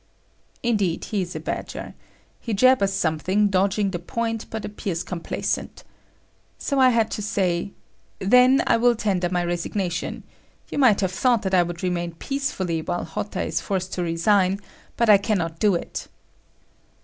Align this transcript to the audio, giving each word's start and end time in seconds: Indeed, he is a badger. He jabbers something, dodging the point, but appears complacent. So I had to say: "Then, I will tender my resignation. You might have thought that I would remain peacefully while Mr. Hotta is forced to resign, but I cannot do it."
Indeed, 0.63 1.05
he 1.05 1.21
is 1.21 1.35
a 1.35 1.39
badger. 1.39 1.93
He 2.39 2.55
jabbers 2.55 2.91
something, 2.91 3.49
dodging 3.49 3.91
the 3.91 3.99
point, 3.99 4.47
but 4.49 4.65
appears 4.65 5.03
complacent. 5.03 5.83
So 6.57 6.79
I 6.79 6.89
had 6.89 7.11
to 7.11 7.21
say: 7.21 7.73
"Then, 8.17 8.63
I 8.65 8.77
will 8.77 8.95
tender 8.95 9.29
my 9.29 9.43
resignation. 9.45 10.23
You 10.71 10.79
might 10.79 11.01
have 11.01 11.11
thought 11.11 11.43
that 11.43 11.53
I 11.53 11.61
would 11.61 11.83
remain 11.83 12.13
peacefully 12.13 12.81
while 12.81 13.03
Mr. 13.05 13.09
Hotta 13.09 13.43
is 13.43 13.61
forced 13.61 13.93
to 13.93 14.01
resign, 14.01 14.59
but 14.97 15.07
I 15.07 15.19
cannot 15.19 15.59
do 15.59 15.75
it." 15.75 16.07